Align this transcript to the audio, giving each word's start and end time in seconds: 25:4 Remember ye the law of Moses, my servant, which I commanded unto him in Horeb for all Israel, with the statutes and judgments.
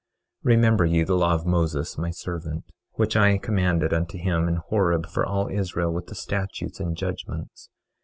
25:4 0.43 0.47
Remember 0.55 0.85
ye 0.87 1.03
the 1.03 1.13
law 1.13 1.35
of 1.35 1.45
Moses, 1.45 1.95
my 1.95 2.09
servant, 2.09 2.65
which 2.93 3.15
I 3.15 3.37
commanded 3.37 3.93
unto 3.93 4.17
him 4.17 4.47
in 4.47 4.55
Horeb 4.55 5.05
for 5.05 5.23
all 5.23 5.47
Israel, 5.47 5.93
with 5.93 6.07
the 6.07 6.15
statutes 6.15 6.79
and 6.79 6.97
judgments. 6.97 7.69